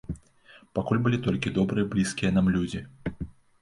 Пакуль 0.79 1.03
былі 1.09 1.21
толькі 1.29 1.55
добрыя 1.61 1.93
блізкія 1.95 2.35
нам 2.39 2.53
людзі. 2.59 2.87